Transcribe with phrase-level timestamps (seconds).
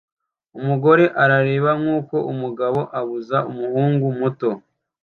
[0.59, 4.49] Umugore arareba nkuko umugabo abuza umuhungu muto